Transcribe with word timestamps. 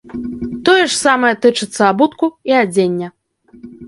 Тое 0.69 0.85
ж 0.85 0.93
самае 0.99 1.29
тычыцца 1.45 1.81
абутку, 1.91 2.25
і 2.53 2.57
адзення. 2.63 3.07